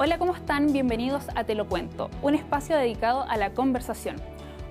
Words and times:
Hola, 0.00 0.16
¿cómo 0.16 0.32
están? 0.32 0.72
Bienvenidos 0.72 1.24
a 1.34 1.42
Te 1.42 1.56
lo 1.56 1.66
cuento, 1.66 2.08
un 2.22 2.36
espacio 2.36 2.76
dedicado 2.76 3.24
a 3.28 3.36
la 3.36 3.50
conversación. 3.50 4.14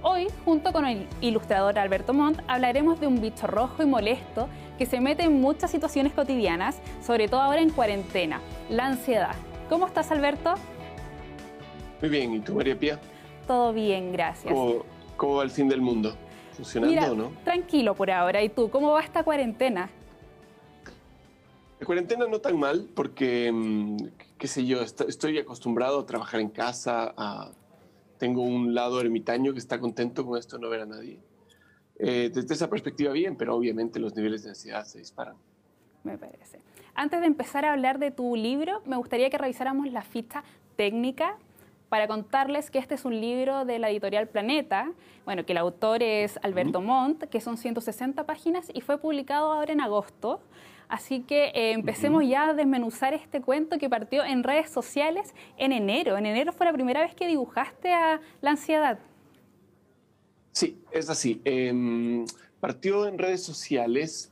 Hoy, 0.01 0.27
junto 0.45 0.71
con 0.71 0.85
el 0.85 1.05
ilustrador 1.19 1.77
Alberto 1.79 2.13
Montt, 2.13 2.39
hablaremos 2.47 3.01
de 3.01 3.07
un 3.07 3.19
bicho 3.19 3.45
rojo 3.45 3.83
y 3.83 3.85
molesto 3.85 4.47
que 4.77 4.85
se 4.85 5.01
mete 5.01 5.23
en 5.23 5.41
muchas 5.41 5.69
situaciones 5.69 6.13
cotidianas, 6.13 6.79
sobre 7.05 7.27
todo 7.27 7.41
ahora 7.41 7.59
en 7.59 7.71
cuarentena, 7.71 8.39
la 8.69 8.85
ansiedad. 8.85 9.35
¿Cómo 9.67 9.85
estás, 9.85 10.11
Alberto? 10.11 10.53
Muy 11.99 12.09
bien, 12.09 12.33
¿y 12.35 12.39
tú, 12.39 12.53
María 12.55 12.79
Pía? 12.79 12.97
Todo 13.47 13.73
bien, 13.73 14.13
gracias. 14.13 14.53
¿Cómo, 15.17 15.35
va 15.35 15.43
el 15.43 15.51
fin 15.51 15.67
del 15.67 15.81
mundo? 15.81 16.15
¿Funcionando 16.53 17.11
o 17.11 17.15
no? 17.15 17.31
Tranquilo 17.43 17.95
por 17.95 18.09
ahora. 18.11 18.41
¿Y 18.41 18.47
tú, 18.47 18.69
cómo 18.69 18.91
va 18.91 19.01
esta 19.01 19.23
cuarentena? 19.23 19.89
La 21.81 21.85
cuarentena 21.85 22.27
no 22.27 22.39
tan 22.39 22.57
mal 22.57 22.87
porque, 22.95 23.51
mm, 23.51 23.97
qué 24.37 24.47
sé 24.47 24.65
yo, 24.65 24.81
estoy 24.81 25.37
acostumbrado 25.39 25.99
a 25.99 26.05
trabajar 26.05 26.39
en 26.39 26.49
casa, 26.49 27.13
tengo 28.17 28.41
un 28.41 28.73
lado 28.73 28.99
ermitaño 28.99 29.53
que 29.53 29.59
está 29.59 29.79
contento 29.79 30.25
con 30.25 30.37
esto, 30.37 30.57
no 30.57 30.69
ver 30.69 30.81
a 30.81 30.85
nadie. 30.85 31.19
Eh, 31.99 32.29
desde 32.33 32.53
esa 32.53 32.69
perspectiva 32.69 33.11
bien, 33.11 33.35
pero 33.35 33.55
obviamente 33.55 33.99
los 33.99 34.15
niveles 34.15 34.43
de 34.43 34.49
ansiedad 34.49 34.85
se 34.85 34.99
disparan. 34.99 35.35
Me 36.03 36.17
parece. 36.17 36.61
Antes 36.93 37.21
de 37.21 37.27
empezar 37.27 37.65
a 37.65 37.73
hablar 37.73 37.99
de 37.99 38.11
tu 38.11 38.35
libro, 38.35 38.81
me 38.85 38.97
gustaría 38.97 39.29
que 39.29 39.37
revisáramos 39.37 39.91
la 39.91 40.03
ficha 40.03 40.43
técnica 40.75 41.37
para 41.89 42.07
contarles 42.07 42.69
que 42.69 42.79
este 42.79 42.95
es 42.95 43.05
un 43.05 43.19
libro 43.19 43.65
de 43.65 43.79
la 43.79 43.89
editorial 43.89 44.27
Planeta, 44.27 44.91
bueno, 45.25 45.45
que 45.45 45.53
el 45.53 45.57
autor 45.57 46.03
es 46.03 46.37
Alberto 46.43 46.81
Montt, 46.81 47.23
que 47.25 47.41
son 47.41 47.57
160 47.57 48.25
páginas 48.25 48.69
y 48.73 48.81
fue 48.81 48.97
publicado 48.97 49.51
ahora 49.51 49.73
en 49.73 49.81
agosto. 49.81 50.41
Así 50.89 51.21
que 51.21 51.47
eh, 51.47 51.71
empecemos 51.71 52.23
ya 52.25 52.49
a 52.49 52.53
desmenuzar 52.53 53.13
este 53.13 53.41
cuento 53.41 53.77
que 53.77 53.89
partió 53.89 54.23
en 54.23 54.43
redes 54.43 54.69
sociales 54.69 55.33
en 55.57 55.73
enero. 55.73 56.17
En 56.17 56.25
enero 56.25 56.53
fue 56.53 56.65
la 56.65 56.73
primera 56.73 57.01
vez 57.01 57.13
que 57.13 57.27
dibujaste 57.27 57.93
a 57.93 58.21
la 58.41 58.51
ansiedad. 58.51 58.99
Sí, 60.51 60.81
es 60.91 61.09
así. 61.09 61.41
Em, 61.43 62.25
partió 62.59 63.05
en 63.07 63.17
redes 63.17 63.43
sociales 63.43 64.31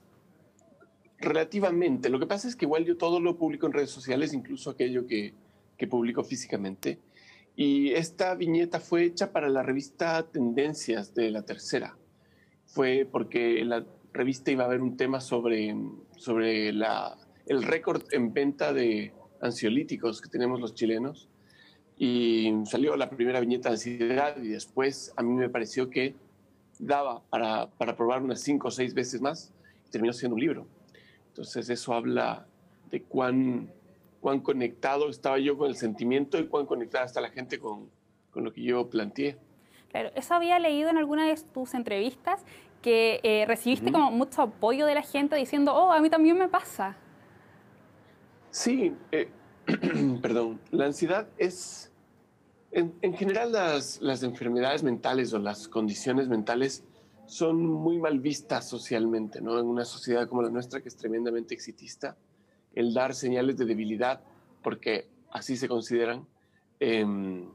relativamente. 1.20 2.10
Lo 2.10 2.20
que 2.20 2.26
pasa 2.26 2.48
es 2.48 2.56
que 2.56 2.66
igual 2.66 2.86
yo 2.86 2.98
todo 2.98 3.20
lo 3.20 3.38
publico 3.38 3.68
en 3.68 3.74
redes 3.74 3.90
sociales, 3.90 4.34
incluso 4.34 4.70
aquello 4.70 5.06
que, 5.06 5.34
que 5.78 5.88
publico 5.88 6.24
físicamente. 6.24 7.00
Y 7.56 7.92
esta 7.92 8.34
viñeta 8.36 8.80
fue 8.80 9.04
hecha 9.04 9.32
para 9.32 9.50
la 9.50 9.64
revista 9.64 10.24
Tendencias 10.24 11.14
de 11.14 11.32
la 11.32 11.44
Tercera. 11.44 11.98
Fue 12.66 13.08
porque 13.10 13.64
la 13.64 13.86
revista 14.16 14.50
iba 14.52 14.64
a 14.64 14.68
haber 14.68 14.82
un 14.82 14.98
tema 14.98 15.22
sobre, 15.22 15.76
sobre 16.18 16.74
la, 16.74 17.18
el 17.46 17.62
récord 17.62 18.04
en 18.12 18.34
venta 18.34 18.74
de 18.74 19.14
ansiolíticos 19.42 20.22
que 20.22 20.30
tenemos 20.30 20.60
los 20.60 20.74
chilenos. 20.74 21.30
Y 21.98 22.52
salió 22.66 22.96
la 22.96 23.10
primera 23.10 23.40
viñeta 23.40 23.70
de 23.70 23.76
ansiedad 23.76 24.36
y 24.38 24.48
después 24.48 25.14
a 25.16 25.24
mí 25.24 25.34
me 25.34 25.50
pareció 25.50 25.90
que 25.90 26.16
daba 26.80 27.22
para, 27.30 27.70
para 27.78 27.96
probar 27.96 28.22
unas 28.22 28.42
cinco 28.42 28.68
o 28.68 28.72
seis 28.72 28.94
veces 28.94 29.22
más 29.22 29.54
y 29.88 29.92
terminó 29.92 30.12
siendo 30.12 30.36
un 30.36 30.42
libro. 30.42 30.68
Entonces 31.30 31.70
eso 31.70 31.94
habla 31.94 32.48
de 32.92 33.02
cuán, 33.04 33.72
cuán 34.20 34.42
conectado 34.42 35.10
estaba 35.10 35.40
yo 35.40 35.58
con 35.58 35.70
el 35.70 35.76
sentimiento 35.76 36.38
y 36.38 36.48
cuán 36.48 36.66
conectada 36.66 37.06
está 37.06 37.22
la 37.22 37.30
gente 37.30 37.60
con, 37.60 37.90
con 38.32 38.44
lo 38.44 38.52
que 38.52 38.62
yo 38.62 38.90
planteé. 38.90 39.38
Claro, 39.96 40.12
eso 40.14 40.34
había 40.34 40.60
leído 40.60 40.90
en 40.90 40.98
alguna 40.98 41.26
de 41.26 41.42
tus 41.54 41.74
entrevistas 41.74 42.42
que 42.82 43.22
eh, 43.24 43.46
recibiste 43.48 43.94
como 43.94 44.12
mucho 44.12 44.42
apoyo 44.42 44.86
de 44.86 44.94
la 44.94 45.04
gente 45.04 45.38
diciendo, 45.38 45.74
oh, 45.74 45.90
a 45.90 46.02
mí 46.02 46.10
también 46.10 46.38
me 46.38 46.50
pasa. 46.50 46.98
Sí, 48.52 48.94
eh, 49.14 49.30
perdón, 50.22 50.60
la 50.72 50.88
ansiedad 50.88 51.30
es, 51.38 51.94
en, 52.72 53.14
general 53.14 53.54
las, 53.54 54.02
las, 54.02 54.22
enfermedades 54.24 54.84
mentales 54.84 55.32
o 55.32 55.40
las 55.40 55.70
condiciones 55.70 56.28
mentales 56.28 56.84
son 57.26 57.66
muy 57.66 57.98
mal 57.98 58.20
vistas 58.20 58.68
socialmente, 58.68 59.40
¿no? 59.40 59.58
En 59.58 59.66
una 59.66 59.86
sociedad 59.86 60.28
como 60.28 60.42
la 60.42 60.50
nuestra 60.50 60.82
que 60.82 60.90
es 60.90 60.98
tremendamente 60.98 61.54
exitista, 61.54 62.18
el 62.74 62.94
dar 62.94 63.16
señales 63.16 63.56
de 63.56 63.64
debilidad, 63.64 64.20
porque 64.62 65.08
así 65.32 65.56
se 65.56 65.70
consideran, 65.70 66.28
em, 66.82 67.48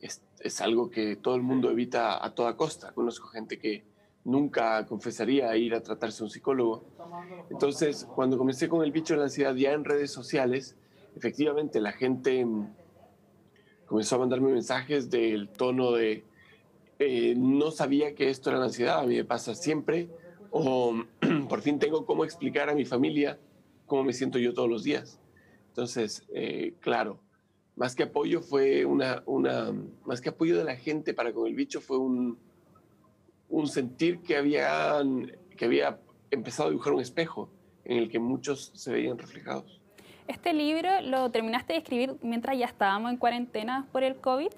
es, 0.00 0.60
algo 0.60 0.90
que 0.90 1.16
todo 1.16 1.36
el 1.36 1.42
mundo 1.42 1.70
evita 1.70 2.24
a 2.24 2.34
toda 2.34 2.56
costa. 2.56 2.92
Conozco 2.92 3.28
gente 3.28 3.58
que 3.58 3.84
nunca 4.24 4.86
confesaría 4.86 5.56
ir 5.56 5.74
a 5.74 5.82
tratarse 5.82 6.22
a 6.22 6.24
un 6.24 6.30
psicólogo. 6.30 6.84
Entonces, 7.50 8.06
cuando 8.14 8.38
comencé 8.38 8.68
con 8.68 8.82
el 8.82 8.92
bicho 8.92 9.14
de 9.14 9.18
la 9.18 9.24
ansiedad 9.24 9.54
ya 9.54 9.72
en 9.72 9.84
redes 9.84 10.10
sociales, 10.10 10.76
efectivamente 11.16 11.80
la 11.80 11.92
gente 11.92 12.44
mm, 12.44 12.74
comenzó 13.86 14.16
a 14.16 14.18
mandarme 14.20 14.52
mensajes 14.52 15.10
del 15.10 15.48
tono 15.48 15.92
de 15.92 16.24
eh, 16.98 17.34
no 17.34 17.70
sabía 17.70 18.14
que 18.14 18.28
esto 18.28 18.50
era 18.50 18.58
la 18.58 18.66
ansiedad, 18.66 18.98
a 18.98 19.06
mí 19.06 19.16
me 19.16 19.24
pasa 19.24 19.54
siempre, 19.54 20.10
o 20.50 20.94
por 21.48 21.62
fin 21.62 21.78
tengo 21.78 22.04
cómo 22.04 22.24
explicar 22.24 22.68
a 22.68 22.74
mi 22.74 22.84
familia 22.84 23.38
cómo 23.86 24.04
me 24.04 24.12
siento 24.12 24.38
yo 24.38 24.52
todos 24.52 24.68
los 24.68 24.84
días. 24.84 25.18
Entonces, 25.68 26.26
eh, 26.34 26.74
claro, 26.80 27.18
más 27.80 27.94
que 27.94 28.02
apoyo 28.02 28.42
fue 28.42 28.84
una, 28.84 29.22
una, 29.24 29.72
más 30.04 30.20
que 30.20 30.28
apoyo 30.28 30.58
de 30.58 30.64
la 30.64 30.76
gente 30.76 31.14
para 31.14 31.32
con 31.32 31.46
el 31.46 31.54
bicho 31.54 31.80
fue 31.80 31.96
un, 31.96 32.38
un 33.48 33.66
sentir 33.68 34.20
que, 34.20 34.36
habían, 34.36 35.32
que 35.56 35.64
había 35.64 35.98
empezado 36.30 36.68
a 36.68 36.70
dibujar 36.72 36.92
un 36.92 37.00
espejo 37.00 37.48
en 37.86 37.96
el 37.96 38.10
que 38.10 38.18
muchos 38.18 38.70
se 38.74 38.92
veían 38.92 39.16
reflejados. 39.16 39.80
¿Este 40.28 40.52
libro 40.52 40.90
lo 41.00 41.30
terminaste 41.30 41.72
de 41.72 41.78
escribir 41.78 42.16
mientras 42.20 42.58
ya 42.58 42.66
estábamos 42.66 43.12
en 43.12 43.16
cuarentena 43.16 43.88
por 43.92 44.02
el 44.02 44.16
COVID? 44.16 44.50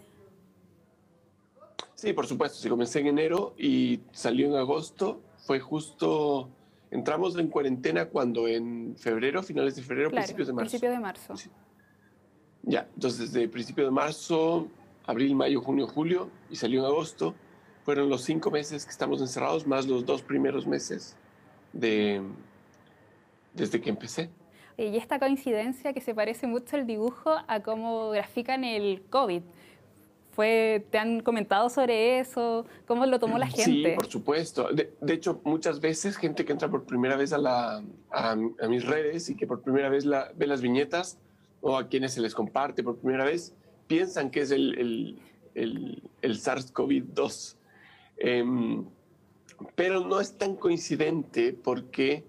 Sí, 1.94 2.12
por 2.12 2.26
supuesto. 2.26 2.58
Sí, 2.58 2.68
comencé 2.68 2.98
en 2.98 3.06
enero 3.06 3.54
y 3.56 4.00
salió 4.10 4.48
en 4.48 4.56
agosto. 4.56 5.20
Fue 5.46 5.60
justo... 5.60 6.50
Entramos 6.90 7.38
en 7.38 7.46
cuarentena 7.46 8.06
cuando 8.06 8.48
en 8.48 8.96
febrero, 8.98 9.44
finales 9.44 9.76
de 9.76 9.82
febrero, 9.82 10.10
principios 10.10 10.48
de 10.48 10.54
marzo. 10.54 10.70
Principios 10.70 10.92
de 10.92 11.00
marzo. 11.00 11.34
Ya, 12.62 12.88
entonces 12.94 13.32
de 13.32 13.48
principio 13.48 13.84
de 13.84 13.90
marzo, 13.90 14.68
abril, 15.06 15.34
mayo, 15.34 15.60
junio, 15.60 15.86
julio, 15.86 16.30
y 16.50 16.56
salió 16.56 16.80
en 16.80 16.86
agosto 16.86 17.34
fueron 17.84 18.08
los 18.08 18.22
cinco 18.22 18.50
meses 18.50 18.84
que 18.84 18.90
estamos 18.90 19.20
encerrados, 19.20 19.66
más 19.66 19.86
los 19.86 20.06
dos 20.06 20.22
primeros 20.22 20.66
meses 20.66 21.16
de, 21.72 22.22
desde 23.54 23.80
que 23.80 23.90
empecé. 23.90 24.30
Y 24.76 24.96
esta 24.96 25.18
coincidencia 25.18 25.92
que 25.92 26.00
se 26.00 26.14
parece 26.14 26.46
mucho 26.46 26.76
el 26.76 26.86
dibujo 26.86 27.34
a 27.46 27.60
cómo 27.60 28.10
grafican 28.10 28.64
el 28.64 29.02
COVID. 29.10 29.42
Fue, 30.30 30.86
¿Te 30.90 30.96
han 30.96 31.20
comentado 31.20 31.68
sobre 31.68 32.18
eso? 32.18 32.64
¿Cómo 32.86 33.04
lo 33.04 33.18
tomó 33.18 33.36
la 33.36 33.48
gente? 33.48 33.90
Sí, 33.90 33.94
por 33.94 34.06
supuesto. 34.06 34.68
De, 34.72 35.12
hecho, 35.12 35.42
muchas 35.44 35.78
veces 35.78 36.16
gente 36.16 36.46
que 36.46 36.52
entra 36.52 36.70
por 36.70 36.84
primera 36.84 37.16
vez 37.16 37.34
a, 37.34 37.38
la, 37.38 37.82
a, 38.10 38.34
mis 38.34 38.86
redes 38.86 39.28
y 39.28 39.36
que 39.36 39.46
por 39.46 39.60
primera 39.60 39.90
vez 39.90 40.06
la, 40.06 40.32
ve 40.34 40.46
las 40.46 40.62
viñetas 40.62 41.18
o 41.62 41.78
a 41.78 41.88
quienes 41.88 42.12
se 42.12 42.20
les 42.20 42.34
comparte 42.34 42.82
por 42.82 42.98
primera 42.98 43.24
vez, 43.24 43.54
piensan 43.86 44.30
que 44.30 44.42
es 44.42 44.50
el, 44.50 44.78
el, 44.78 45.18
el, 45.54 46.02
el 46.20 46.38
SARS-CoV-2 46.38 47.56
Em, 48.24 48.84
pero 49.74 50.06
no 50.06 50.20
es 50.20 50.38
tan 50.38 50.54
coincidente 50.54 51.52
porque, 51.52 52.24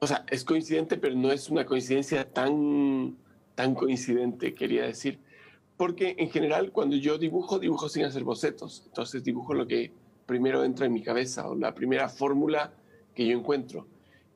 o 0.00 0.06
sea, 0.06 0.24
es 0.30 0.44
coincidente, 0.44 0.96
pero 0.96 1.14
no 1.14 1.30
es 1.30 1.50
una 1.50 1.66
coincidencia 1.66 2.32
tan, 2.32 3.18
tan 3.54 3.74
coincidente, 3.74 4.54
quería 4.54 4.84
decir. 4.84 5.18
Porque 5.76 6.16
en 6.18 6.30
general 6.30 6.72
cuando 6.72 6.96
yo 6.96 7.18
dibujo, 7.18 7.58
dibujo 7.58 7.90
sin 7.90 8.04
hacer 8.04 8.24
bocetos. 8.24 8.84
Entonces 8.86 9.24
dibujo 9.24 9.52
lo 9.52 9.66
que 9.66 9.92
primero 10.24 10.64
entra 10.64 10.86
en 10.86 10.94
mi 10.94 11.02
cabeza 11.02 11.48
o 11.48 11.54
la 11.54 11.74
primera 11.74 12.08
fórmula 12.08 12.72
que 13.14 13.26
yo 13.26 13.36
encuentro. 13.36 13.86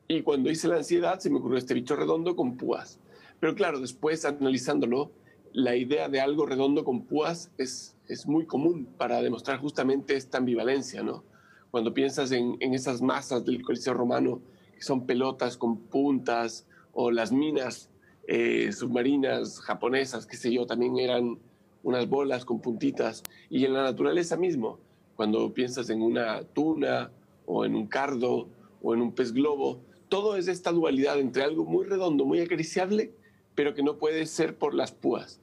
Y 0.07 0.21
cuando 0.21 0.51
hice 0.51 0.67
la 0.67 0.77
ansiedad 0.77 1.17
se 1.19 1.31
me 1.31 1.37
ocurrió 1.37 1.57
este 1.57 1.73
bicho 1.73 1.95
redondo 1.95 2.35
con 2.35 2.57
púas. 2.57 2.99
Pero 3.39 3.55
claro, 3.55 3.79
después 3.79 4.25
analizándolo, 4.25 5.11
la 5.53 5.75
idea 5.75 6.09
de 6.09 6.21
algo 6.21 6.45
redondo 6.45 6.83
con 6.83 7.05
púas 7.05 7.51
es 7.57 7.95
es 8.09 8.25
muy 8.25 8.45
común 8.45 8.87
para 8.97 9.21
demostrar 9.21 9.59
justamente 9.59 10.15
esta 10.15 10.39
ambivalencia, 10.39 11.03
¿no? 11.03 11.23
Cuando 11.71 11.93
piensas 11.93 12.31
en, 12.31 12.57
esas 12.59 13.01
masas 13.01 13.45
del 13.45 13.61
Coliseo 13.61 13.93
Romano, 13.93 14.41
que 14.75 14.81
son 14.81 15.05
pelotas 15.05 15.55
con 15.55 15.77
puntas, 15.77 16.65
o 16.91 17.11
las 17.11 17.31
minas 17.31 17.89
eh, 18.27 18.71
submarinas 18.73 19.59
japonesas, 19.61 20.25
qué 20.25 20.35
sé 20.35 20.51
yo, 20.51 20.65
también 20.65 20.97
eran 20.97 21.37
unas 21.83 22.09
bolas 22.09 22.45
con 22.45 22.59
puntitas, 22.59 23.21
y 23.49 23.65
en 23.65 23.73
la 23.73 23.83
naturaleza 23.83 24.35
mismo, 24.35 24.79
cuando 25.15 25.53
piensas 25.53 25.91
en 25.91 26.01
una 26.01 26.41
tuna, 26.43 27.11
o 27.45 27.63
en 27.63 27.75
un 27.75 27.85
cardo, 27.85 28.47
o 28.81 28.93
en 28.95 29.01
un 29.01 29.11
pez 29.11 29.31
globo, 29.33 29.81
todo 30.07 30.35
es 30.35 30.47
esta 30.47 30.71
dualidad 30.71 31.19
entre 31.19 31.43
algo 31.43 31.63
muy 31.63 31.85
redondo, 31.85 32.25
muy 32.25 32.39
acariciable, 32.41 33.11
pero 33.59 33.73
que 33.73 33.83
no 33.83 33.97
puede 33.97 34.25
ser 34.25 34.57
por 34.57 34.73
las 34.73 34.93
púas. 34.93 35.41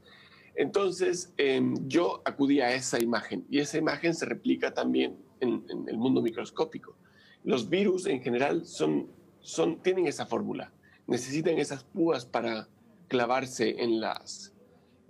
Entonces, 0.54 1.34
em, 1.36 1.86
yo 1.86 2.22
acudí 2.24 2.62
a 2.62 2.74
esa 2.74 2.98
imagen 2.98 3.44
y 3.50 3.58
esa 3.58 3.76
imagen 3.76 4.14
se 4.14 4.24
replica 4.24 4.72
también 4.72 5.18
en, 5.40 5.66
el 5.86 5.98
mundo 5.98 6.22
microscópico. 6.22 6.96
Los 7.44 7.68
virus 7.68 8.06
en 8.06 8.22
general 8.22 8.64
son, 8.64 9.10
son, 9.40 9.82
tienen 9.82 10.06
esa 10.06 10.24
fórmula, 10.24 10.72
necesitan 11.06 11.58
esas 11.58 11.84
púas 11.84 12.24
para 12.24 12.70
clavarse 13.08 13.82
en 13.82 14.00
las, 14.00 14.54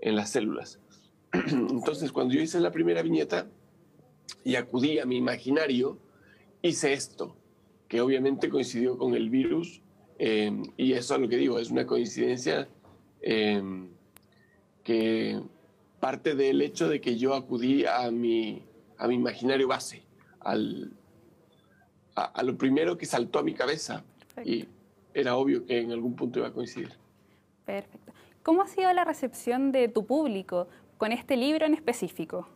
en 0.01 0.17
las 0.17 0.31
células. 0.31 0.81
Entonces, 1.33 2.11
cuando 2.11 2.35
yo 2.35 2.41
hice 2.41 2.59
la 2.59 2.73
primera 2.73 3.03
viñeta 3.03 3.49
y 4.43 4.57
acudí 4.57 4.99
a 4.99 5.07
mi 5.07 5.17
imaginario, 5.17 6.01
hice 6.61 6.93
esto, 6.93 7.37
que 7.87 8.01
obviamente 8.01 8.49
coincidió 8.49 8.99
con 8.99 9.15
el 9.15 9.31
virus, 9.31 9.81
eh, 10.19 10.51
y 10.77 10.95
eso 10.95 11.15
es 11.15 11.21
lo 11.21 11.29
que 11.29 11.37
digo, 11.37 11.61
es 11.61 11.71
una 11.71 11.87
coincidencia 11.87 12.69
eh, 13.21 13.63
que 14.83 15.41
parte 16.01 16.35
del 16.35 16.63
hecho 16.63 16.89
de 16.89 17.01
que 17.01 17.17
yo 17.17 17.35
acudí 17.35 17.85
a 17.85 18.11
mi, 18.11 18.65
a 18.99 19.09
mi 19.09 19.15
imaginario 19.15 19.67
base, 19.67 20.05
al, 20.41 20.93
a, 22.15 22.43
lo 22.43 22.57
primero 22.57 22.97
que 22.97 23.07
saltó 23.07 23.39
a 23.39 23.43
mi 23.43 23.55
cabeza, 23.55 24.05
y 24.45 24.69
era 25.15 25.37
obvio 25.37 25.65
que 25.65 25.81
en 25.81 25.93
algún 25.93 26.15
punto 26.15 26.39
iba 26.39 26.49
a 26.49 26.53
coincidir. 26.53 26.93
Perfecto. 27.65 28.13
¿Cómo 28.43 28.63
ha 28.63 28.69
sido 28.69 28.93
la 28.93 29.05
recepción 29.05 29.73
de 29.73 29.89
tu 29.89 30.07
público 30.07 30.69
con 30.99 31.11
este 31.11 31.37
libro 31.37 31.67
en 31.67 31.75
específico? 31.75 32.49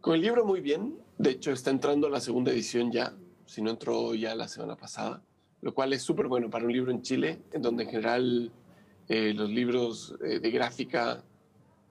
Con 0.00 0.14
el 0.14 0.22
libro 0.22 0.44
muy 0.44 0.60
bien. 0.60 0.98
De 1.18 1.30
hecho, 1.30 1.52
está 1.52 1.70
entrando 1.70 2.08
la 2.08 2.20
segunda 2.20 2.50
edición 2.50 2.90
ya, 2.90 3.14
si 3.46 3.62
no 3.62 3.70
entró 3.70 4.14
ya 4.14 4.34
la 4.34 4.48
semana 4.48 4.76
pasada, 4.76 5.22
lo 5.62 5.74
cual 5.74 5.92
es 5.92 6.02
súper 6.02 6.26
bueno 6.26 6.48
para 6.50 6.64
un 6.64 6.72
libro 6.72 6.90
en 6.90 7.02
Chile, 7.02 7.40
en 7.52 7.62
donde 7.62 7.84
en 7.84 7.90
general 7.90 8.52
eh, 9.08 9.34
los 9.34 9.50
libros 9.50 10.16
eh, 10.24 10.40
de 10.40 10.50
gráfica 10.50 11.22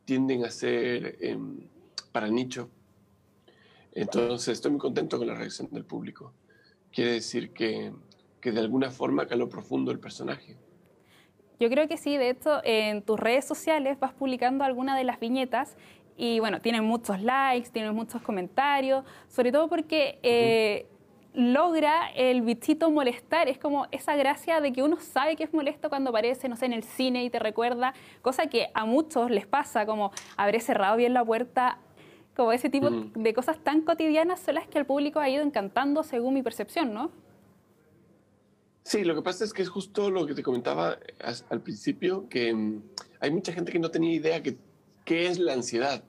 tienden 0.05 0.45
a 0.45 0.49
ser 0.49 1.17
em, 1.21 1.67
para 2.11 2.27
nicho. 2.27 2.69
Entonces, 3.91 4.53
estoy 4.53 4.71
muy 4.71 4.79
contento 4.79 5.17
con 5.17 5.27
la 5.27 5.35
reacción 5.35 5.69
del 5.71 5.85
público. 5.85 6.33
Quiere 6.91 7.11
decir 7.11 7.51
que, 7.51 7.91
que 8.41 8.51
de 8.51 8.59
alguna 8.59 8.89
forma 8.89 9.27
caló 9.27 9.49
profundo 9.49 9.91
el 9.91 9.99
personaje. 9.99 10.57
Yo 11.59 11.69
creo 11.69 11.87
que 11.87 11.97
sí, 11.97 12.15
de 12.15 12.29
hecho, 12.29 12.61
en 12.63 13.01
tus 13.01 13.19
redes 13.19 13.45
sociales 13.45 13.99
vas 13.99 14.13
publicando 14.13 14.63
algunas 14.63 14.97
de 14.97 15.03
las 15.03 15.19
viñetas 15.19 15.75
y 16.15 16.39
bueno, 16.39 16.61
tienen 16.61 16.83
muchos 16.83 17.21
likes, 17.21 17.69
tienen 17.69 17.93
muchos 17.93 18.21
comentarios, 18.21 19.03
sobre 19.27 19.51
todo 19.51 19.67
porque 19.67 20.19
eh, 20.23 20.87
logra 21.33 22.09
el 22.15 22.41
bichito 22.41 22.89
molestar, 22.89 23.47
es 23.47 23.57
como 23.57 23.87
esa 23.91 24.15
gracia 24.15 24.61
de 24.61 24.73
que 24.73 24.83
uno 24.83 24.99
sabe 24.99 25.35
que 25.35 25.43
es 25.43 25.53
molesto 25.53 25.89
cuando 25.89 26.09
aparece, 26.09 26.49
no 26.49 26.55
sé, 26.55 26.65
en 26.65 26.73
el 26.73 26.83
cine 26.83 27.23
y 27.23 27.29
te 27.29 27.39
recuerda, 27.39 27.93
cosa 28.21 28.47
que 28.47 28.69
a 28.73 28.85
muchos 28.85 29.29
les 29.29 29.45
pasa, 29.45 29.85
como 29.85 30.11
habré 30.37 30.59
cerrado 30.59 30.97
bien 30.97 31.13
la 31.13 31.23
puerta, 31.23 31.79
como 32.35 32.51
ese 32.51 32.69
tipo 32.69 32.89
de 32.89 33.33
cosas 33.33 33.59
tan 33.63 33.81
cotidianas 33.81 34.39
son 34.39 34.55
las 34.55 34.67
que 34.67 34.79
al 34.79 34.85
público 34.85 35.19
ha 35.19 35.29
ido 35.29 35.43
encantando 35.43 36.03
según 36.03 36.33
mi 36.33 36.41
percepción, 36.41 36.93
¿no? 36.93 37.11
Sí, 38.83 39.03
lo 39.03 39.13
que 39.13 39.21
pasa 39.21 39.43
es 39.43 39.53
que 39.53 39.61
es 39.61 39.69
justo 39.69 40.09
lo 40.09 40.25
que 40.25 40.33
te 40.33 40.41
comentaba 40.41 40.97
al 41.49 41.61
principio, 41.61 42.27
que 42.27 42.53
mm, 42.53 42.81
hay 43.19 43.31
mucha 43.31 43.53
gente 43.53 43.71
que 43.71 43.77
no 43.77 43.91
tenía 43.91 44.13
idea 44.13 44.41
que, 44.41 44.57
qué 45.05 45.27
es 45.27 45.37
la 45.37 45.53
ansiedad 45.53 46.03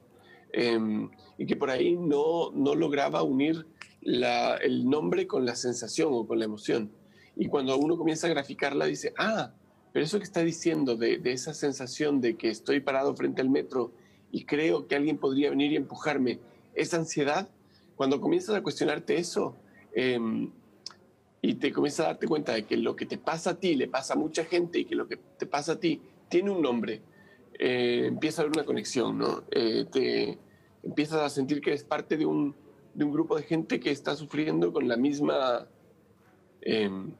em, 0.52 1.10
y 1.36 1.46
que 1.46 1.56
por 1.56 1.68
ahí 1.68 1.96
no, 1.96 2.50
no 2.52 2.74
lograba 2.74 3.22
unir 3.22 3.66
el 4.02 4.88
nombre 4.88 5.26
con 5.26 5.44
la 5.44 5.54
sensación 5.54 6.10
o 6.12 6.26
con 6.26 6.38
la 6.38 6.44
emoción. 6.44 6.90
Y 7.36 7.48
cuando 7.48 7.76
uno 7.76 7.96
comienza 7.96 8.26
a 8.26 8.30
graficarla, 8.30 8.86
dice, 8.86 9.12
ah, 9.18 9.52
pero 9.92 10.04
eso 10.04 10.18
que 10.18 10.24
está 10.24 10.40
diciendo 10.40 10.96
de, 10.96 11.20
esa 11.24 11.54
sensación 11.54 12.20
de 12.20 12.36
que 12.36 12.48
estoy 12.48 12.80
parado 12.80 13.14
frente 13.14 13.42
al 13.42 13.50
metro 13.50 13.92
y 14.30 14.44
creo 14.44 14.86
que 14.86 14.96
alguien 14.96 15.18
podría 15.18 15.50
venir 15.50 15.72
y 15.72 15.76
empujarme, 15.76 16.38
esa 16.74 16.98
ansiedad, 16.98 17.48
cuando 17.96 18.20
comienzas 18.20 18.54
a 18.54 18.62
cuestionarte 18.62 19.16
eso, 19.16 19.56
eh, 19.94 20.18
y 21.42 21.54
te 21.54 21.72
comienzas 21.72 22.06
a 22.06 22.08
darte 22.10 22.26
cuenta 22.28 22.52
de 22.52 22.64
que 22.64 22.76
lo 22.76 22.94
que 22.96 23.06
te 23.06 23.18
pasa 23.18 23.50
a 23.50 23.54
ti 23.54 23.74
le 23.74 23.88
pasa 23.88 24.14
a 24.14 24.16
mucha 24.16 24.44
gente 24.44 24.78
y 24.78 24.84
que 24.84 24.94
lo 24.94 25.08
que 25.08 25.16
te 25.16 25.46
pasa 25.46 25.72
a 25.72 25.80
ti 25.80 26.00
tiene 26.28 26.50
un 26.50 26.62
nombre, 26.62 27.00
eh, 27.58 28.04
empieza 28.06 28.42
a 28.42 28.44
haber 28.44 28.56
una 28.56 28.66
conexión, 28.66 29.18
¿no? 29.18 29.42
Eh, 29.50 29.86
te 29.90 30.38
empiezas 30.82 31.20
a 31.20 31.30
sentir 31.30 31.60
que 31.60 31.70
eres 31.70 31.84
parte 31.84 32.16
de 32.16 32.26
un, 32.26 32.54
de 32.94 33.04
un, 33.04 33.12
grupo 33.12 33.36
de 33.36 33.42
gente 33.42 33.80
que 33.80 33.90
está 33.90 34.16
sufriendo 34.16 34.72
con 34.72 34.88
la 34.88 34.96
misma, 34.96 35.66
em, 36.60 37.12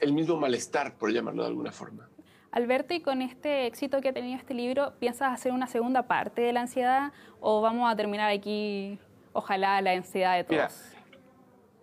el 0.00 0.12
mismo 0.12 0.36
malestar, 0.36 0.96
por 0.96 1.12
llamarlo 1.12 1.42
de 1.42 1.48
alguna 1.48 1.72
forma. 1.72 2.08
Alberto, 2.52 2.92
y 2.92 3.00
con 3.00 3.22
este 3.22 3.66
éxito 3.66 4.00
que 4.00 4.08
ha 4.08 4.12
tenido 4.12 4.38
este 4.38 4.52
libro, 4.52 4.92
¿piensas 4.98 5.32
hacer 5.32 5.52
una 5.52 5.66
segunda 5.66 6.06
parte 6.06 6.42
de 6.42 6.52
la 6.52 6.60
ansiedad 6.60 7.12
o 7.40 7.62
vamos 7.62 7.90
a 7.90 7.96
terminar 7.96 8.30
aquí, 8.30 8.98
ojalá, 9.32 9.80
la 9.80 9.92
ansiedad 9.92 10.36
de 10.36 10.44
todos? 10.44 10.92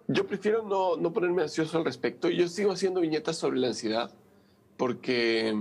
Yo 0.07 0.25
prefiero 0.27 0.63
no, 0.63 0.95
no, 0.95 1.11
ponerme 1.11 1.41
ansioso 1.41 1.77
al 1.77 1.85
respecto. 1.85 2.29
Yo 2.29 2.47
sigo 2.47 2.71
haciendo 2.71 3.01
viñetas 3.01 3.38
sobre 3.38 3.59
la 3.59 3.67
ansiedad 3.67 4.11
porque, 4.77 5.56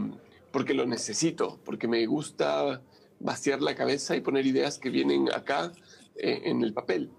porque 0.51 0.75
lo 0.75 0.87
necesito, 0.87 1.59
porque 1.65 1.89
me 1.89 2.05
gusta 2.07 2.81
vaciar 3.21 3.63
la 3.63 3.75
cabeza 3.75 4.15
y 4.15 4.21
poner 4.21 4.47
ideas 4.47 4.79
que 4.79 4.91
vienen 4.91 5.33
acá 5.33 5.73
eh, 6.17 6.43
en 6.45 6.63
el 6.63 6.73
papel. 6.73 7.11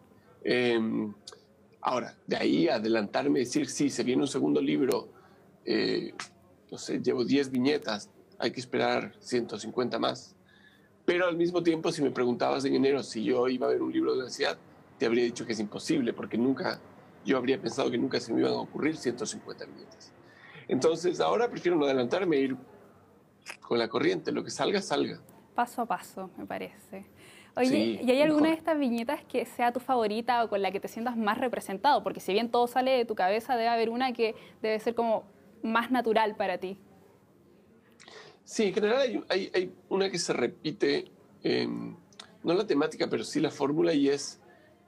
Em, 0.44 1.13
ahora, 1.81 2.15
de 2.27 2.38
ahí 2.38 2.68
adelantarme 2.68 3.39
y 3.39 3.44
decir, 3.44 3.68
sí, 3.69 3.89
se 3.89 4.03
viene 4.03 4.21
un 4.21 4.27
segundo 4.27 4.62
libro, 4.62 5.09
eh, 5.65 6.13
no 6.71 6.77
sé, 6.77 7.00
llevo 7.01 7.25
10 7.25 7.51
viñetas, 7.51 8.09
hay 8.38 8.51
que 8.51 8.59
esperar 8.59 9.13
150 9.19 10.00
más. 10.00 10.36
Pero 11.06 11.27
al 11.27 11.36
mismo 11.38 11.63
tiempo, 11.63 11.91
si 11.91 12.01
me 12.01 12.12
preguntabas 12.12 12.65
en 12.65 12.75
enero 12.75 13.01
si 13.03 13.24
yo 13.24 13.47
iba 13.47 13.68
a 13.68 13.69
ver 13.69 13.81
un 13.81 13.91
libro 13.91 14.15
de 14.15 14.24
ansiedad, 14.24 14.57
te 14.97 15.06
habría 15.06 15.24
dicho 15.24 15.45
que 15.45 15.53
es 15.53 15.59
imposible, 15.59 16.13
porque 16.13 16.38
nunca 16.38 16.80
yo 17.25 17.38
habría 17.38 17.59
pensado 17.59 17.89
que 17.89 17.97
nunca 17.97 18.19
se 18.19 18.33
me 18.33 18.41
iban 18.41 18.53
a 18.53 18.57
ocurrir 18.57 18.95
150 18.95 19.65
viñetas. 19.65 20.13
Entonces, 20.68 21.19
ahora 21.19 21.50
prefiero 21.50 21.77
no 21.77 21.86
adelantarme 21.86 22.38
e 22.38 22.41
ir 22.41 22.57
con 23.62 23.80
la 23.80 23.88
corriente, 23.88 24.31
lo 24.31 24.44
que 24.44 24.51
salga, 24.51 24.81
salga. 24.81 25.19
Paso 25.56 25.81
a 25.81 25.86
paso, 25.86 26.30
me 26.38 26.45
parece. 26.45 27.06
Oye, 27.59 28.00
¿y 28.01 28.09
hay 28.09 28.21
alguna 28.21 28.50
de 28.50 28.56
estas 28.56 28.79
viñetas 28.79 29.21
que 29.25 29.45
sea 29.45 29.73
tu 29.73 29.81
favorita 29.81 30.44
o 30.45 30.50
con 30.50 30.61
la 30.61 30.71
que 30.71 30.79
te 30.79 30.88
sientas 30.88 31.17
más 31.17 31.38
representado? 31.38 32.03
Porque 32.03 32.21
si 32.21 32.31
bien 32.31 32.50
todo 32.50 32.67
sale 32.67 32.91
de 32.91 33.03
tu 33.03 33.15
cabeza, 33.15 33.57
debe 33.57 33.67
haber 33.67 33.89
una 33.89 34.13
que 34.13 34.33
debe 34.61 34.79
ser 34.79 34.95
como 34.95 35.25
más 35.61 35.91
natural 35.91 36.35
para 36.35 36.57
ti. 36.57 36.77
Sí, 38.45 38.67
en 38.67 38.73
general 38.73 39.25
hay, 39.29 39.73
una 39.89 40.09
que 40.09 40.17
se 40.17 40.33
repite, 40.33 41.11
no 41.44 42.53
la 42.53 42.65
temática, 42.65 43.07
pero 43.09 43.23
sí 43.23 43.39
la 43.39 43.51
fórmula, 43.51 43.94
y 43.94 44.09
es 44.09 44.39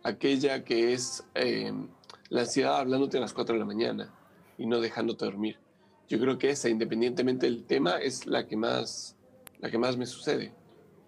aquella 0.03 0.63
que 0.63 0.93
es 0.93 1.23
em, 1.35 1.89
la 2.29 2.41
ansiedad 2.41 2.79
hablándote 2.79 3.17
a 3.17 3.21
las 3.21 3.33
4 3.33 3.53
de 3.53 3.59
la 3.59 3.65
mañana 3.65 4.13
y 4.57 4.65
no 4.65 4.79
dejándote 4.79 5.25
dormir. 5.25 5.59
Yo 6.07 6.19
creo 6.19 6.37
que 6.37 6.49
esa, 6.49 6.69
independientemente 6.69 7.45
del 7.45 7.65
tema, 7.65 7.97
es 7.97 8.25
la 8.25 8.47
que 8.47 8.57
más, 8.57 9.15
la 9.59 9.69
que 9.69 9.77
más 9.77 9.97
me 9.97 10.05
sucede. 10.05 10.53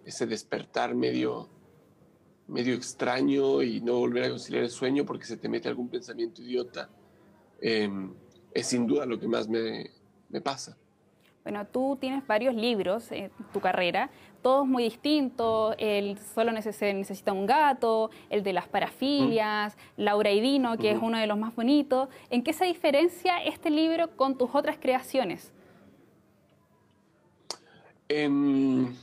Ese 0.04 0.26
despertar 0.26 0.94
medio, 0.94 1.48
medio 2.46 2.74
extraño 2.74 3.62
y 3.62 3.80
no 3.80 3.98
volver 3.98 4.24
a 4.24 4.30
conciliar 4.30 4.64
el 4.64 4.70
sueño 4.70 5.04
porque 5.04 5.24
se 5.24 5.36
te 5.36 5.48
mete 5.48 5.68
algún 5.68 5.88
pensamiento 5.88 6.42
idiota, 6.42 6.88
em, 7.60 8.12
es 8.52 8.66
sin 8.66 8.86
duda 8.86 9.06
lo 9.06 9.18
que 9.18 9.26
más 9.26 9.48
me, 9.48 9.90
me 10.28 10.40
pasa. 10.40 10.76
Bueno, 11.44 11.66
tú 11.66 11.98
tienes 12.00 12.26
varios 12.26 12.54
libros 12.54 13.12
en 13.12 13.30
tu 13.52 13.60
carrera, 13.60 14.10
todos 14.40 14.66
muy 14.66 14.84
distintos, 14.84 15.74
el 15.78 16.18
solo 16.18 16.52
necesita 16.52 17.32
un 17.34 17.44
gato, 17.44 18.10
el 18.30 18.42
de 18.42 18.54
las 18.54 18.66
parafilias, 18.66 19.76
Laura 19.98 20.30
y 20.30 20.40
Dino, 20.40 20.78
que 20.78 20.90
es 20.90 20.98
uno 21.00 21.18
de 21.18 21.26
los 21.26 21.36
más 21.36 21.54
bonitos. 21.54 22.08
¿En 22.30 22.42
qué 22.42 22.54
se 22.54 22.64
diferencia 22.64 23.44
este 23.44 23.68
libro 23.68 24.16
con 24.16 24.38
tus 24.38 24.54
otras 24.54 24.78
creaciones? 24.78 25.52
Em, 28.08 28.94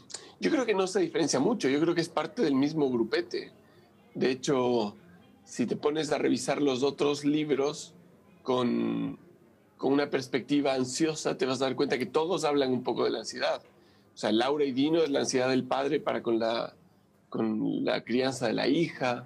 yo 0.41 0.51
creo 0.51 0.65
que 0.65 0.73
no 0.73 0.87
se 0.87 0.99
diferencia 0.99 1.39
mucho, 1.39 1.69
yo 1.69 1.79
creo 1.79 1.95
que 1.95 2.01
es 2.01 2.09
parte 2.09 2.41
del 2.41 2.55
mismo 2.55 2.89
grupete. 2.89 3.51
De 4.13 4.29
hecho, 4.29 4.97
si 5.45 5.65
te 5.65 5.77
pones 5.77 6.11
a 6.11 6.17
revisar 6.17 6.61
los 6.61 6.83
otros 6.83 7.23
libros 7.23 7.93
con 8.43 9.17
con 9.81 9.91
una 9.93 10.11
perspectiva 10.11 10.75
ansiosa, 10.75 11.39
te 11.39 11.47
vas 11.47 11.59
a 11.59 11.65
dar 11.65 11.75
cuenta 11.75 11.97
que 11.97 12.05
todos 12.05 12.43
hablan 12.43 12.71
un 12.71 12.83
poco 12.83 13.03
de 13.03 13.09
la 13.09 13.17
ansiedad. 13.17 13.63
O 14.13 14.17
sea, 14.17 14.31
Laura 14.31 14.63
y 14.63 14.73
Dino 14.73 15.01
es 15.01 15.09
la 15.09 15.21
ansiedad 15.21 15.49
del 15.49 15.63
padre 15.63 15.99
para 15.99 16.21
con 16.21 16.37
la, 16.37 16.75
con 17.29 17.83
la 17.83 18.03
crianza 18.03 18.45
de 18.45 18.53
la 18.53 18.67
hija. 18.67 19.25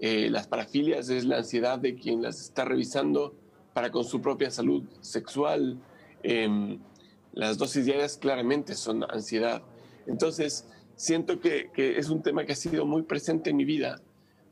Eh, 0.00 0.28
las 0.28 0.46
parafilias 0.46 1.08
es 1.08 1.24
la 1.24 1.38
ansiedad 1.38 1.78
de 1.78 1.94
quien 1.94 2.20
las 2.20 2.38
está 2.38 2.66
revisando 2.66 3.34
para 3.72 3.90
con 3.90 4.04
su 4.04 4.20
propia 4.20 4.50
salud 4.50 4.84
sexual. 5.00 5.78
Em, 6.22 6.80
las 7.32 7.56
dosis 7.56 7.86
diarias 7.86 8.18
claramente 8.18 8.74
son 8.74 9.04
ansiedad. 9.10 9.62
Entonces, 10.06 10.68
siento 10.96 11.40
que, 11.40 11.70
es 11.76 12.08
un 12.08 12.22
tema 12.22 12.44
que 12.44 12.52
ha 12.52 12.56
sido 12.56 12.86
muy 12.86 13.02
presente 13.02 13.50
en 13.50 13.56
mi 13.56 13.64
vida 13.64 14.00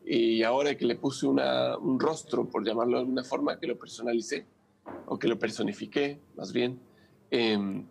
y 0.04 0.42
ahora 0.42 0.76
que 0.76 0.84
le 0.84 0.96
puse 0.96 1.26
un 1.26 2.00
rostro, 2.00 2.48
por 2.48 2.66
llamarlo 2.66 2.96
de 2.96 3.00
alguna 3.00 3.24
forma, 3.24 3.58
que 3.58 3.66
lo 3.66 3.78
personalicé, 3.78 4.46
o 5.06 5.18
que 5.18 5.28
lo 5.28 5.38
personifiqué 5.38 6.20
más 6.36 6.52
bien, 6.52 6.80
em, 7.30 7.86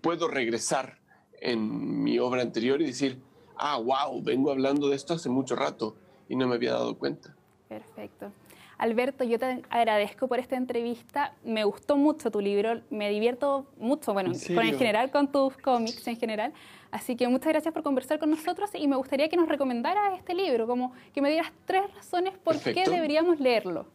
puedo 0.00 0.28
regresar 0.28 1.00
en 1.40 2.02
mi 2.02 2.18
obra 2.18 2.42
anterior 2.42 2.80
y 2.80 2.86
decir, 2.86 3.20
ah, 3.56 3.78
wow, 3.78 4.22
vengo 4.22 4.50
hablando 4.50 4.88
de 4.88 4.96
esto 4.96 5.14
hace 5.14 5.28
mucho 5.28 5.56
rato 5.56 5.96
y 6.28 6.36
no 6.36 6.46
me 6.46 6.54
había 6.54 6.72
dado 6.72 6.96
cuenta. 6.96 7.36
Perfecto. 7.68 8.32
Alberto, 8.78 9.24
yo 9.24 9.38
te 9.38 9.62
agradezco 9.70 10.28
por 10.28 10.38
esta 10.38 10.56
entrevista. 10.56 11.34
Me 11.44 11.64
gustó 11.64 11.96
mucho 11.96 12.30
tu 12.30 12.40
libro, 12.40 12.82
me 12.90 13.10
divierto 13.10 13.66
mucho, 13.78 14.12
bueno, 14.12 14.32
con, 14.32 14.66
en 14.66 14.78
general 14.78 15.10
con 15.10 15.32
tus 15.32 15.56
cómics 15.56 16.06
en 16.06 16.16
general. 16.16 16.52
Así 16.90 17.16
que 17.16 17.26
muchas 17.28 17.48
gracias 17.48 17.72
por 17.72 17.82
conversar 17.82 18.18
con 18.18 18.30
nosotros 18.30 18.70
y 18.74 18.86
me 18.86 18.96
gustaría 18.96 19.28
que 19.28 19.36
nos 19.36 19.48
recomendaras 19.48 20.18
este 20.18 20.34
libro, 20.34 20.66
como 20.66 20.92
que 21.14 21.22
me 21.22 21.30
dieras 21.30 21.52
tres 21.64 21.82
razones 21.94 22.34
por 22.38 22.58
qué 22.58 22.84
deberíamos 22.88 23.40
leerlo. 23.40 23.86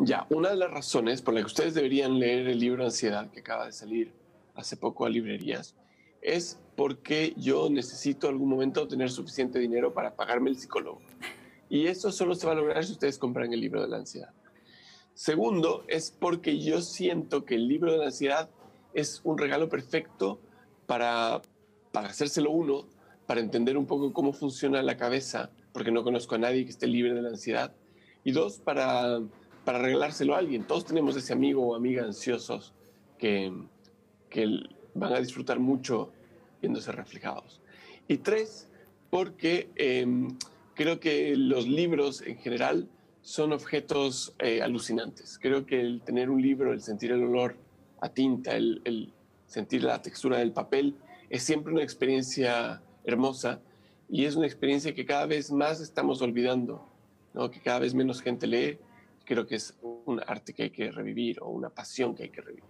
Ya, 0.00 0.26
una 0.30 0.50
de 0.50 0.56
las 0.56 0.70
razones 0.70 1.20
por 1.22 1.34
las 1.34 1.42
que 1.42 1.46
ustedes 1.46 1.74
deberían 1.74 2.20
leer 2.20 2.46
el 2.48 2.60
libro 2.60 2.84
Ansiedad 2.84 3.28
que 3.30 3.40
acaba 3.40 3.66
de 3.66 3.72
salir 3.72 4.12
hace 4.54 4.76
poco 4.76 5.04
a 5.04 5.08
librerías 5.08 5.74
es 6.22 6.58
porque 6.76 7.34
yo 7.36 7.68
necesito 7.68 8.28
algún 8.28 8.48
momento 8.48 8.86
tener 8.86 9.10
suficiente 9.10 9.58
dinero 9.58 9.92
para 9.92 10.14
pagarme 10.14 10.50
el 10.50 10.56
psicólogo. 10.56 11.00
Y 11.68 11.86
eso 11.86 12.10
solo 12.10 12.34
se 12.34 12.46
va 12.46 12.52
a 12.52 12.56
lograr 12.56 12.84
si 12.84 12.92
ustedes 12.92 13.18
compran 13.18 13.52
el 13.52 13.60
libro 13.60 13.82
de 13.82 13.88
la 13.88 13.98
ansiedad. 13.98 14.30
Segundo, 15.14 15.84
es 15.88 16.10
porque 16.10 16.58
yo 16.58 16.80
siento 16.80 17.44
que 17.44 17.56
el 17.56 17.68
libro 17.68 17.92
de 17.92 17.98
la 17.98 18.06
ansiedad 18.06 18.48
es 18.94 19.20
un 19.24 19.36
regalo 19.36 19.68
perfecto 19.68 20.40
para, 20.86 21.42
para 21.92 22.08
hacérselo 22.08 22.50
uno, 22.50 22.86
para 23.26 23.40
entender 23.40 23.76
un 23.76 23.86
poco 23.86 24.12
cómo 24.12 24.32
funciona 24.32 24.82
la 24.82 24.96
cabeza, 24.96 25.50
porque 25.72 25.90
no 25.90 26.04
conozco 26.04 26.36
a 26.36 26.38
nadie 26.38 26.64
que 26.64 26.70
esté 26.70 26.86
libre 26.86 27.14
de 27.14 27.22
la 27.22 27.30
ansiedad. 27.30 27.74
Y 28.24 28.32
dos, 28.32 28.58
para, 28.58 29.20
para 29.64 29.78
regalárselo 29.78 30.34
a 30.34 30.38
alguien. 30.38 30.66
Todos 30.66 30.84
tenemos 30.84 31.16
ese 31.16 31.32
amigo 31.32 31.66
o 31.66 31.74
amiga 31.74 32.04
ansiosos 32.04 32.72
que, 33.18 33.52
que 34.30 34.60
van 34.94 35.12
a 35.12 35.18
disfrutar 35.18 35.58
mucho 35.58 36.12
viéndose 36.60 36.92
reflejados. 36.92 37.60
Y 38.06 38.18
tres, 38.18 38.68
porque... 39.10 39.68
Em, 39.76 40.28
Creo 40.78 41.00
que 41.00 41.34
los 41.34 41.66
libros 41.66 42.22
en 42.22 42.38
general 42.38 42.88
son 43.20 43.52
objetos 43.52 44.32
eh, 44.38 44.62
alucinantes. 44.62 45.36
Creo 45.36 45.66
que 45.66 45.80
el 45.80 46.02
tener 46.02 46.30
un 46.30 46.40
libro, 46.40 46.72
el 46.72 46.80
sentir 46.80 47.10
el 47.10 47.24
olor 47.24 47.56
a 48.00 48.10
tinta, 48.10 48.54
el, 48.54 49.12
sentir 49.48 49.82
la 49.82 50.00
textura 50.00 50.38
del 50.38 50.52
papel, 50.52 50.94
es 51.30 51.42
siempre 51.42 51.72
una 51.72 51.82
experiencia 51.82 52.80
hermosa 53.02 53.60
y 54.08 54.24
es 54.24 54.36
una 54.36 54.46
experiencia 54.46 54.94
que 54.94 55.04
cada 55.04 55.26
vez 55.26 55.50
más 55.50 55.80
estamos 55.80 56.22
olvidando, 56.22 56.86
¿no? 57.34 57.50
que 57.50 57.58
cada 57.58 57.80
vez 57.80 57.92
menos 57.92 58.22
gente 58.22 58.46
lee. 58.46 58.78
Creo 59.24 59.48
que 59.48 59.56
es 59.56 59.76
un 59.82 60.20
arte 60.28 60.52
que 60.52 60.62
hay 60.62 60.70
que 60.70 60.92
revivir 60.92 61.42
o 61.42 61.48
una 61.48 61.70
pasión 61.70 62.14
que 62.14 62.22
hay 62.22 62.30
que 62.30 62.40
revivir. 62.40 62.62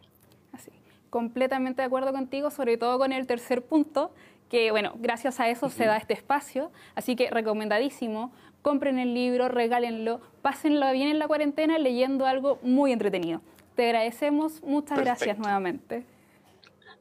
Así, 0.53 0.71
completamente 1.11 1.83
de 1.83 1.87
acuerdo 1.87 2.11
contigo, 2.15 2.51
sobre 2.51 2.79
todo 2.79 2.99
con 2.99 3.13
el 3.13 3.27
tercer 3.27 3.67
punto, 3.67 4.13
que 4.49 4.71
bueno, 4.71 4.95
gracias 4.97 5.41
a 5.41 5.49
eso 5.49 5.69
se 5.69 5.85
da 5.85 5.97
este 5.97 6.15
espacio, 6.15 6.71
así 6.95 7.17
que 7.17 7.31
recomendadísimo, 7.31 8.33
compren 8.63 8.99
el 8.99 9.15
libro, 9.15 9.49
regálenlo, 9.49 10.21
pásenlo 10.43 10.91
bien 10.93 11.09
en 11.09 11.19
la 11.19 11.29
cuarentena 11.29 11.79
leyendo 11.79 12.27
algo 12.27 12.59
muy 12.63 12.93
entretenido. 12.93 13.41
Te 13.75 13.87
agradecemos, 13.87 14.63
muchas 14.63 14.99
gracias 14.99 15.39
nuevamente. 15.39 16.05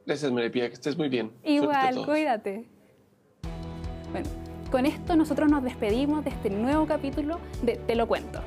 Gracias, 0.06 0.30
Maripía, 0.30 0.68
que 0.68 0.74
estés 0.74 0.96
muy 0.96 1.08
bien. 1.08 1.32
Igual, 1.44 2.06
cuídate. 2.06 2.64
Bueno, 4.10 4.28
con 4.70 4.86
esto 4.86 5.16
nosotros 5.16 5.50
nos 5.50 5.62
despedimos 5.62 6.24
de 6.24 6.30
este 6.30 6.50
nuevo 6.50 6.86
capítulo 6.86 7.40
de 7.62 7.76
Te 7.76 7.94
lo 7.94 8.06
cuento. 8.08 8.40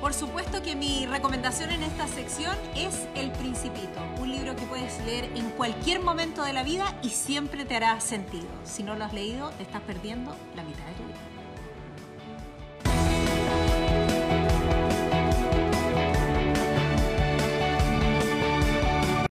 Por 0.00 0.14
supuesto 0.14 0.62
que 0.62 0.74
mi 0.74 1.04
recomendación 1.04 1.70
en 1.70 1.82
esta 1.82 2.08
sección 2.08 2.56
es 2.74 3.06
El 3.14 3.30
Principito, 3.32 4.00
un 4.18 4.30
libro 4.30 4.56
que 4.56 4.64
puedes 4.64 4.98
leer 5.04 5.24
en 5.36 5.50
cualquier 5.50 6.00
momento 6.00 6.42
de 6.42 6.54
la 6.54 6.62
vida 6.62 6.98
y 7.02 7.10
siempre 7.10 7.66
te 7.66 7.76
hará 7.76 8.00
sentido. 8.00 8.48
Si 8.64 8.82
no 8.82 8.96
lo 8.96 9.04
has 9.04 9.12
leído, 9.12 9.50
te 9.50 9.62
estás 9.62 9.82
perdiendo 9.82 10.34
la 10.56 10.62
mitad. 10.62 10.89